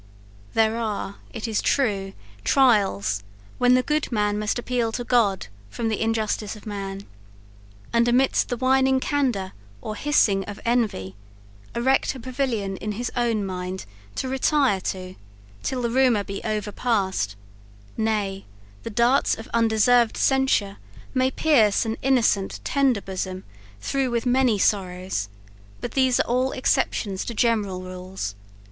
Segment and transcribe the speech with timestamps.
[0.55, 2.13] There are, it is true,
[2.43, 3.21] trials
[3.59, 7.05] when the good man must appeal to God from the injustice of man;
[7.93, 11.15] and amidst the whining candour or hissing of envy,
[11.75, 13.85] erect a pavilion in his own mind
[14.15, 15.13] to retire to,
[15.61, 17.35] till the rumour be overpast;
[17.95, 18.45] nay,
[18.81, 20.77] the darts of undeserved censure
[21.13, 23.43] may pierce an innocent tender bosom
[23.79, 25.29] through with many sorrows;
[25.79, 28.33] but these are all exceptions to general rules.